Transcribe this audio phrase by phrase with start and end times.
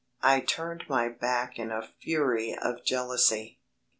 [0.23, 3.59] I turned my back in a fury of jealousy.